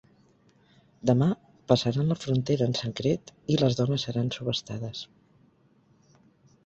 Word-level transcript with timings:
Demà, 1.09 1.27
passaran 1.73 2.09
la 2.13 2.17
frontera 2.23 2.67
en 2.69 2.73
secret 2.79 3.35
i 3.57 3.61
les 3.65 3.79
dones 3.83 4.07
seran 4.09 4.33
subhastades. 4.39 5.05